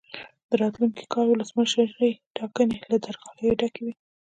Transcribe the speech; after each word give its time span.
د 0.49 0.51
راتلونکي 0.61 1.03
کال 1.13 1.27
ولسمشرۍ 1.29 2.11
ټاکنې 2.37 2.77
له 2.91 2.97
درغلیو 3.03 3.57
ډکې 3.59 3.81
وې. 3.85 3.93